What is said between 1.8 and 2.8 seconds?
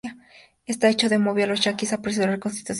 a apresurar la constitución de autoridades.